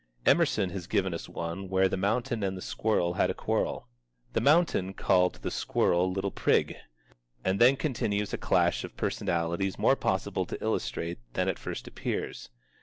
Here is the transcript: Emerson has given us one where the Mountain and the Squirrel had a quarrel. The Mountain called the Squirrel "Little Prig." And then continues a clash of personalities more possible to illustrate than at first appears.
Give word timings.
Emerson 0.25 0.71
has 0.71 0.87
given 0.87 1.13
us 1.13 1.29
one 1.29 1.69
where 1.69 1.87
the 1.87 1.95
Mountain 1.95 2.41
and 2.41 2.57
the 2.57 2.61
Squirrel 2.63 3.13
had 3.17 3.29
a 3.29 3.35
quarrel. 3.35 3.87
The 4.33 4.41
Mountain 4.41 4.95
called 4.95 5.35
the 5.43 5.51
Squirrel 5.51 6.11
"Little 6.11 6.31
Prig." 6.31 6.75
And 7.45 7.59
then 7.61 7.75
continues 7.75 8.33
a 8.33 8.37
clash 8.39 8.83
of 8.83 8.97
personalities 8.97 9.77
more 9.77 9.95
possible 9.95 10.47
to 10.47 10.57
illustrate 10.63 11.19
than 11.33 11.47
at 11.47 11.59
first 11.59 11.87
appears. 11.87 12.49